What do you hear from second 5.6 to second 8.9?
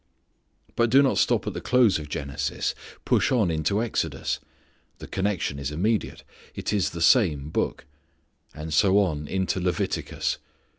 immediate. It is the same book. And